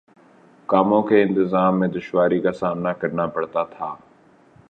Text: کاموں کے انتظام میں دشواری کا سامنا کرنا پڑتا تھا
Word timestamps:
کاموں 0.69 1.01
کے 1.03 1.21
انتظام 1.23 1.79
میں 1.79 1.87
دشواری 1.87 2.39
کا 2.41 2.51
سامنا 2.51 2.93
کرنا 2.93 3.25
پڑتا 3.27 3.63
تھا 3.63 3.95